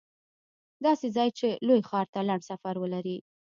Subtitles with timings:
[0.85, 3.17] داسې ځای چې لوی ښار ته لنډ سفر ولري